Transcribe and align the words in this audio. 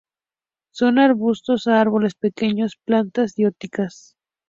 Son 0.71 0.97
arbustos 0.97 1.67
a 1.67 1.79
árboles 1.79 2.15
pequeños; 2.15 2.75
plantas 2.85 3.35
dioicas. 3.35 4.15